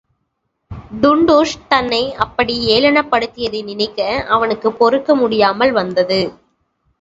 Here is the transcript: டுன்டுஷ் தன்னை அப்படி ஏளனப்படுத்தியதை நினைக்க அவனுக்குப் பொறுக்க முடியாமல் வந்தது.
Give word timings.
டுன்டுஷ் 1.01 1.67
தன்னை 1.67 2.13
அப்படி 2.15 2.67
ஏளனப்படுத்தியதை 2.67 3.63
நினைக்க 3.63 4.25
அவனுக்குப் 4.29 4.79
பொறுக்க 4.79 5.15
முடியாமல் 5.15 5.71
வந்தது. 5.71 6.21